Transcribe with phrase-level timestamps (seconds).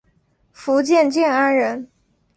[0.51, 1.87] 福建建安人。